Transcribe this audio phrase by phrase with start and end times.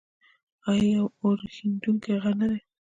[0.69, 2.59] آیا دا یو اورښیندونکی غر نه دی؟